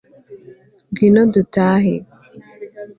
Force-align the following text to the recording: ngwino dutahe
ngwino 0.89 1.21
dutahe 1.33 1.95